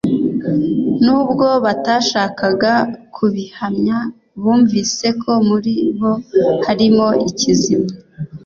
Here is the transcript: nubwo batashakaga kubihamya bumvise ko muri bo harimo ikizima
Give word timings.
nubwo 1.03 1.47
batashakaga 1.65 2.73
kubihamya 3.15 3.97
bumvise 4.41 5.07
ko 5.21 5.31
muri 5.47 5.73
bo 5.99 6.13
harimo 6.65 7.07
ikizima 7.29 7.89